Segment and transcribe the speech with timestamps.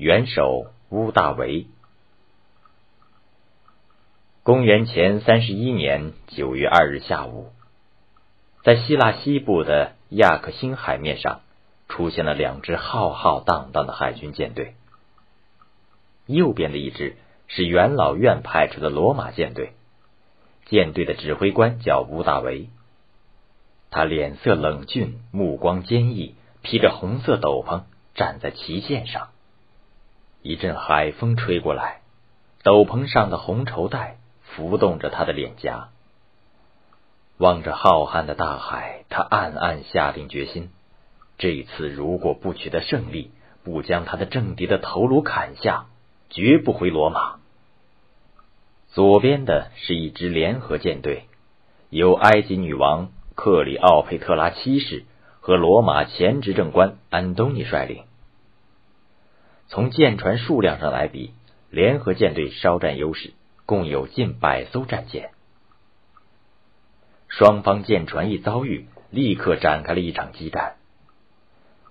[0.00, 1.66] 元首乌大维。
[4.42, 7.50] 公元前三十一年九月二日下午，
[8.62, 11.42] 在希腊西部的亚克星海面上，
[11.90, 14.72] 出现了两支浩浩荡荡的海军舰队。
[16.24, 19.74] 右边的一支是元老院派出的罗马舰队，
[20.64, 22.70] 舰队的指挥官叫乌大维。
[23.90, 27.82] 他脸色冷峻，目光坚毅，披着红色斗篷，
[28.14, 29.28] 站在旗舰上。
[30.42, 32.00] 一阵海风吹过来，
[32.62, 34.16] 斗篷上的红绸带。
[34.56, 35.90] 浮动着他的脸颊，
[37.38, 40.70] 望着浩瀚的大海，他暗暗下定决心：
[41.38, 43.30] 这次如果不取得胜利，
[43.62, 45.86] 不将他的政敌的头颅砍下，
[46.30, 47.36] 绝不回罗马。
[48.88, 51.26] 左边的是一支联合舰队，
[51.90, 55.04] 由埃及女王克里奥佩特拉七世
[55.38, 58.02] 和罗马前执政官安东尼率领。
[59.70, 61.32] 从舰船数量上来比，
[61.70, 63.32] 联合舰队稍占优势。
[63.66, 65.30] 共有近百艘战舰，
[67.28, 70.74] 双方舰船一遭遇，立刻展开了一场激战。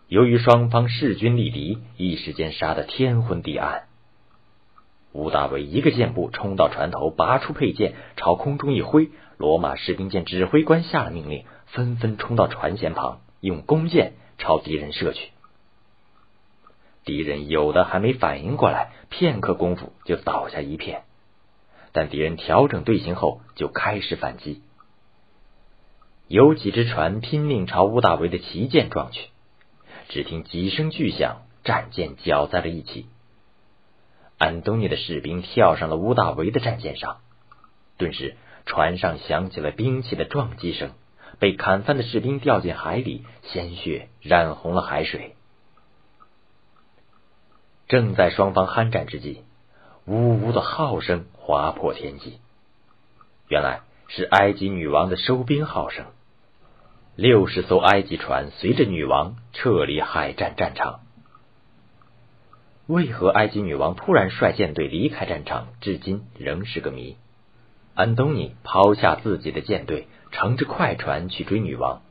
[0.09, 3.83] 由于双方势均力敌，一时间杀得天昏地暗。
[5.14, 9.09] 吴大维一个箭步冲到船头，拔出佩剑，朝空中一挥。
[9.38, 15.30] 罗马士兵见指挥官下了命令，纷纷冲到船舷旁，用弓箭朝敌人射去。
[17.09, 21.02] 敌人有的还没反应过来，片刻功夫就倒下一片。
[21.91, 24.61] 但敌人调整队形后，就开始反击。
[26.27, 29.30] 有几只船拼命朝乌大维的旗舰撞去，
[30.09, 33.07] 只听几声巨响，战舰搅在了一起。
[34.37, 37.21] 安东尼的士兵跳上了乌大维的战舰上，
[37.97, 38.37] 顿时
[38.67, 40.91] 船上响起了兵器的撞击声，
[41.39, 45.33] 被砍翻的士兵掉进海里，鲜血染红了海水。
[47.90, 49.44] 正在双方酣战之际。
[50.06, 52.40] 呜呜的号声划破天际，
[53.48, 56.05] 原来是埃及女王的收兵号声。
[57.16, 61.02] 六十艘埃及船随着女王撤离海战战场。
[62.88, 67.17] 为何埃及女王突然率舰队离开战场，至今仍是个谜。
[67.94, 72.02] 安东尼抛下自己的舰队，乘着快船去追女王。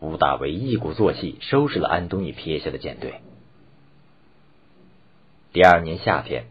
[0.00, 3.20] 乌大维一鼓作气收拾了安东尼撇下的舰队。
[5.52, 6.46] 第二年夏天。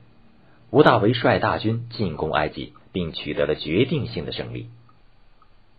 [0.70, 4.70] 吴大维率大军进攻埃及，并取得了决定性的胜利。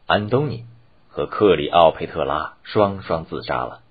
[0.07, 0.65] 安东尼
[1.09, 3.83] 和克里奥佩特拉双双自杀了，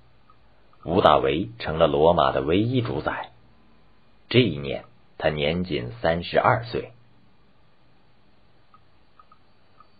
[0.83, 3.31] 吴大维成了罗马的唯一主宰。
[4.27, 4.83] 这一年，
[5.17, 6.91] 他年仅三十二岁。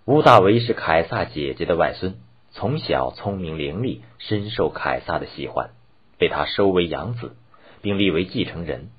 [0.04, 2.20] 吴大维是凯撒姐姐的外孙，
[2.52, 5.70] 从小聪明伶俐，深受凯撒的喜欢，
[6.18, 7.38] 被他收为养子，
[7.82, 8.90] 并立为继承人。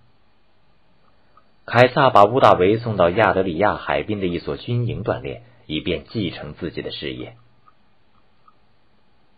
[1.64, 7.36] 凯撒把乌大维送到亚德里亚海滨的一所军营锻炼，以便继承自己的事业。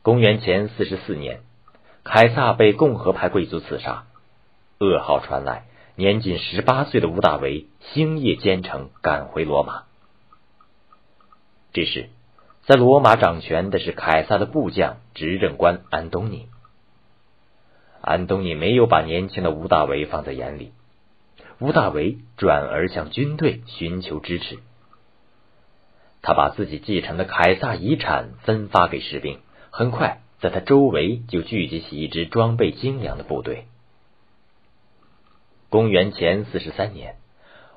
[0.03, 1.43] 公元前四十四年，
[2.03, 4.05] 凯撒被共和派贵族刺杀，
[4.79, 9.83] 噩耗传来，年仅十八岁的乌大维星夜兼程赶回罗马。
[11.75, 12.09] 这时，
[12.67, 16.49] 在罗马掌权的是凯撒的部将执政官安东尼。
[18.01, 20.73] 安东尼没有把年轻的乌大维放在眼里。
[21.61, 24.59] 吴大维转而向军队寻求支持，
[26.21, 29.39] 他把自己继承的凯撒遗产分发给士兵，
[29.71, 33.67] 很快在他周围就聚集起一支装备精良的部队。
[35.71, 37.17] 公元前四十三年，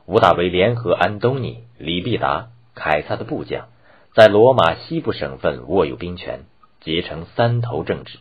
[0.06, 3.68] 吴大维联合安东尼、李必达、凯撒的部将，
[4.16, 6.46] 在罗马西部省份握有兵权，
[6.82, 8.18] 结成三头政治，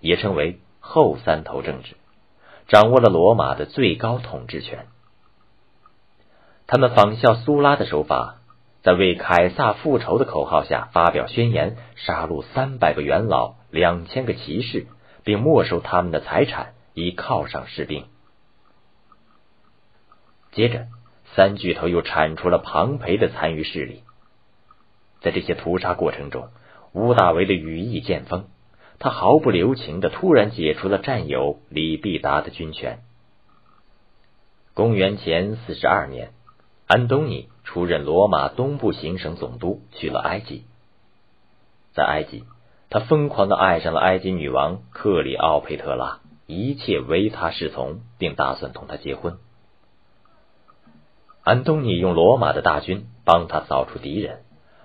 [0.00, 1.94] 也称为后三头政治，
[2.68, 4.86] 掌握了罗马的最高统治权。
[6.66, 8.36] 他们仿效苏拉的手法，
[8.82, 14.86] 在为凯撒复仇的口号下发表宣言，杀戮三百个元老、两千个骑士，
[15.24, 18.06] 并没收他们的财产，以犒赏士兵。
[20.52, 20.86] 接着，
[21.34, 24.02] 三巨头又铲除了庞培的残余势力。
[25.20, 26.48] 在这些屠杀过程中，
[26.92, 28.46] 乌大维的羽翼渐丰，
[28.98, 33.00] 他毫不留情的突然解除了战友李必达的军权。
[34.72, 36.30] 公元前四十二年。
[36.86, 40.64] 安东尼出任罗马东部行省总督，去了埃及。
[41.94, 42.44] 在埃及，
[42.90, 49.38] 他疯狂的爱上了埃及女王克里奥佩特拉，一切唯他是从，并打算同她结婚。
[51.42, 54.40] 安东尼用罗马的大军帮他扫除敌人，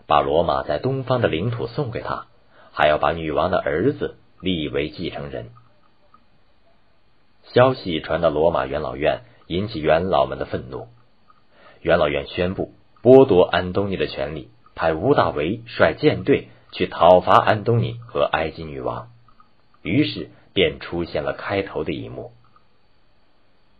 [0.07, 2.27] 把罗马在东方的领土送给他，
[2.71, 5.49] 还要把女王的儿子立为继承人。
[7.43, 10.87] 消息传到罗马元老院，引起元老们的愤怒。
[11.81, 19.07] 元老院宣布剥夺安东尼的权利，派吴大维率舰队去讨伐安东尼和埃及女王。
[19.81, 22.31] 于是便出现了开头的一幕。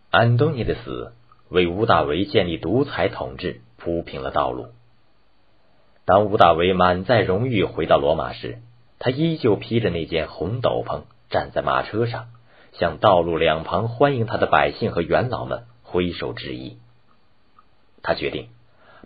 [0.10, 1.14] 安东尼的死
[1.50, 4.68] 为吴大维建立独裁统治铺平了道路。
[6.06, 8.60] 当吴大维满载荣誉回到罗马时，
[8.98, 12.28] 他依旧披着那件红斗篷，站在马车上，
[12.72, 16.78] 向道路两旁欢迎他的百姓和元老们挥手致意。
[18.02, 18.50] 他决定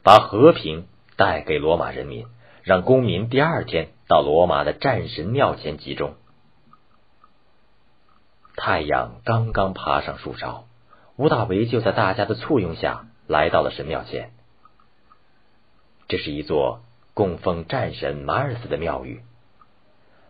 [0.04, 2.28] 把和平带给罗马人民，
[2.64, 6.16] 让公民第二天到罗马的战神庙前集中。
[8.56, 10.66] 太阳刚刚爬上树梢，
[11.16, 14.32] 吴大维就在大家的簇拥下来到了神庙前。
[16.08, 16.82] 这是一座
[17.14, 19.24] 供奉战神马尔斯的庙宇。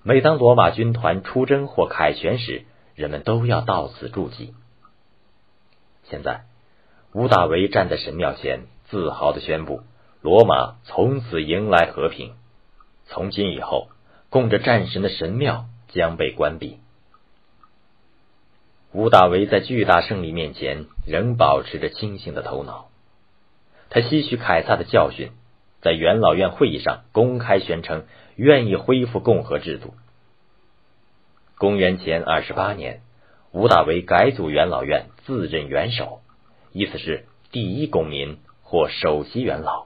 [0.04, 2.66] 每当罗马军团出征或凯旋时，
[2.96, 4.54] 人们都要到此筑基。
[6.04, 6.44] 现在，
[7.16, 9.82] 吴大维站在神庙前，自豪的宣布：
[10.22, 12.34] 罗马从此迎来和平。
[13.06, 13.90] 从今以后，
[14.32, 16.80] 供着战神的神庙将被关闭。
[18.92, 22.90] 吴大维在巨大胜利面前仍保持着清醒的头脑。
[23.92, 25.34] 他吸取凯撒的教训，
[25.82, 29.94] 在元老院会议上公开宣称愿意恢复共和制度。
[31.60, 33.02] 公元前二十八年，
[33.52, 36.22] 吴大维改组元老院，自任元首，
[36.74, 39.86] 意思是第一公民或首席元老。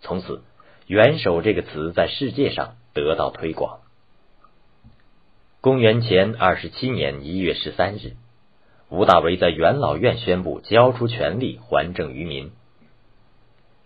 [0.00, 0.42] 从此
[0.86, 3.78] ，“元首”这个词在世界上得到推广。
[5.60, 8.16] 公元前二十七年一月十三日，
[8.88, 12.50] 吴大维在元老院宣布交出权力，还政于民。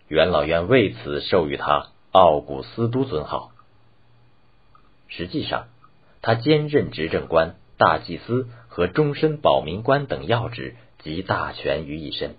[0.08, 3.50] 元老院为此授予他奥古斯都尊号。
[5.08, 5.66] 实际上，
[6.22, 10.76] 他兼任执政官、大祭司和终身保民官等要职，
[11.06, 12.34] 集大权于一身。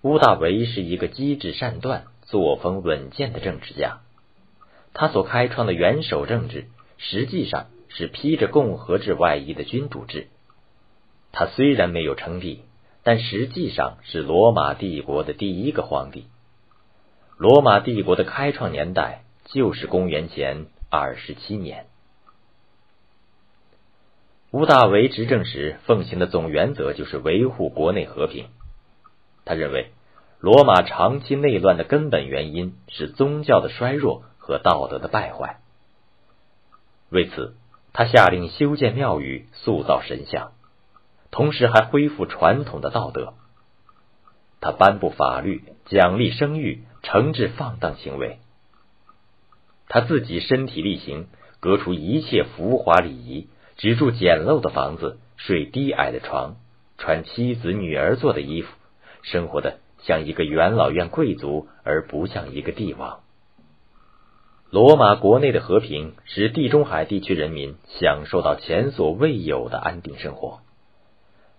[0.00, 4.00] 吴大维是一个机智善断、作风稳健的政治家，
[4.94, 6.68] 他所开创的元首政治。
[7.02, 10.28] 实际上是披着共和制外衣的君主制。
[11.32, 12.62] 他虽然没有称帝，
[13.02, 16.26] 但实际上是罗马帝国的第一个皇帝。
[17.36, 21.86] 罗马帝国的开创年代就是公元前二十七年。
[24.52, 28.48] 吴大维执政时奉行的总原则就是维护国内和平。
[29.44, 29.92] 他认为，
[30.40, 35.60] 罗马长期内乱的根本原因是宗教的衰弱和道德的败坏。
[37.10, 37.54] 为此，
[37.92, 40.50] 他下令修建庙宇、塑造神像，
[41.30, 43.34] 同时还恢复传统的道德。
[44.60, 48.38] 他颁布法律，奖励生育，惩治放荡行为。
[49.86, 51.28] 他自己身体力行，
[51.60, 53.48] 革除一切浮华礼仪，
[53.80, 56.56] 只住简陋的房子，睡低矮的床，
[56.98, 58.68] 穿妻子女儿做的衣服，
[59.22, 63.20] 生活的像一个元老院贵族，而不像一个帝王。
[64.68, 70.58] 罗马国内的和平使地中海地区人民享受到前所未有的安定生活，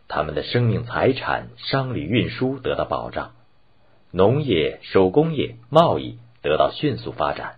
[0.07, 3.31] 他们的生命财产、商旅运输得到保障，
[4.11, 7.55] 农业、手工业、贸易得到迅速发展，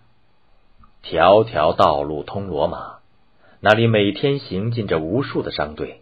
[1.01, 2.99] 条条道路通罗马，
[3.65, 6.01] 那里每天行进着无数的商队，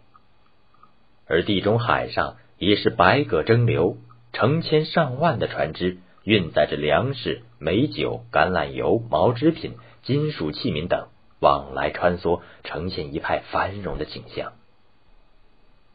[1.28, 3.98] 而地中海上也是百舸争流，
[4.32, 5.98] 成千上万的船只。
[6.24, 11.08] 运载着粮食、美酒、橄榄油、毛织品、金属器皿等
[11.40, 14.52] 往来穿梭，呈现一派繁荣的景象。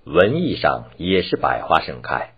[0.06, 2.34] 文艺上也是百花盛开。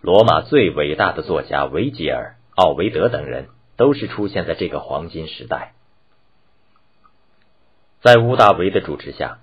[0.00, 5.74] 罗马最伟大的作家维吉尔、奥维德等人都是出现在这个黄金时代。
[8.08, 9.40] 在屋大维的主持下，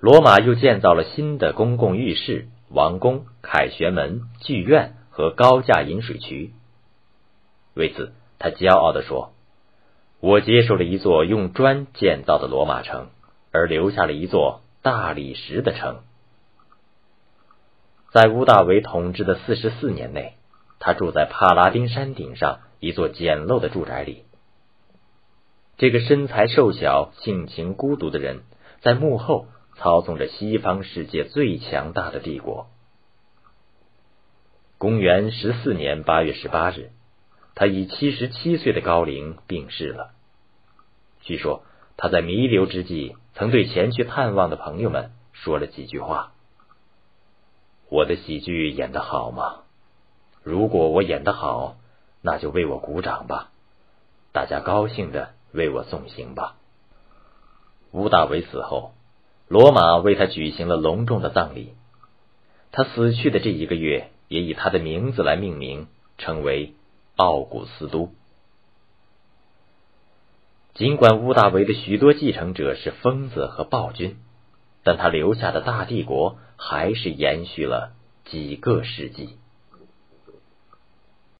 [0.00, 6.50] 罗马又建造了新的公共浴室、王宫、凯旋门、剧院和高架引水渠。
[7.74, 9.34] 为此，他骄傲地说
[10.18, 13.10] ：“我接受了一座用砖建造的罗马城，
[13.52, 16.00] 而留下了一座大理石的城。”
[18.10, 20.32] 在乌大维统治的四十四年内，
[20.80, 24.24] 他住在帕拉丁山顶上一座简陋的住宅里。
[25.78, 28.42] 这个身材瘦小、性情孤独的人，
[28.80, 32.66] 在幕后操纵着西方世界最强大的帝国。
[34.76, 36.90] 公元十四年八月十八日。
[37.54, 40.12] 他以七十七岁的高龄病逝了。
[41.22, 41.64] 据说
[41.96, 46.34] 他在弥留之际，曾对前去探望的朋友们说了几句话
[47.90, 49.62] ：“我的喜剧演得好吗？
[50.44, 51.78] 如果我演得好，
[52.22, 53.50] 那就为我鼓掌吧，
[54.32, 56.56] 大家高兴的为我送行吧。”
[57.92, 58.92] 屋大维死后，
[59.48, 61.72] 罗马为他举行了隆重的葬礼。
[62.70, 65.86] 他死去的这一个月，也以他的名字来命名，
[66.18, 66.74] 称为
[67.16, 68.10] 奥古斯都。
[70.74, 74.18] 尽管屋大维的许多继承者是疯子和暴君，
[74.84, 77.94] 但他留下的大帝国还是延续了
[78.26, 79.38] 几个世纪。